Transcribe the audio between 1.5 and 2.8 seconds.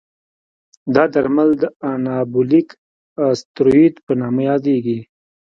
د انابولیک